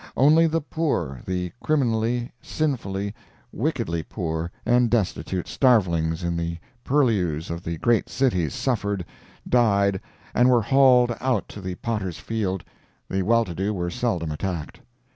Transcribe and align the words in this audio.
Only 0.17 0.47
the 0.47 0.61
poor, 0.61 1.21
the 1.27 1.51
criminally, 1.61 2.31
sinfully, 2.41 3.13
wickedly 3.51 4.01
poor 4.01 4.49
and 4.65 4.89
destitute 4.89 5.47
starvelings 5.47 6.23
in 6.23 6.35
the 6.35 6.57
purlieus 6.83 7.51
of 7.51 7.61
the 7.61 7.77
great 7.77 8.09
cities 8.09 8.55
suffered, 8.55 9.05
died, 9.47 10.01
and 10.33 10.49
were 10.49 10.63
hauled 10.63 11.15
out 11.19 11.47
to 11.49 11.61
the 11.61 11.75
Potter's 11.75 12.17
field—the 12.17 13.21
well 13.21 13.45
to 13.45 13.53
do 13.53 13.75
were 13.75 13.91
seldom 13.91 14.31
attacked. 14.31 14.79